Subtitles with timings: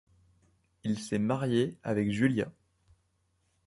[0.83, 2.51] Il s'est marié avec Julia.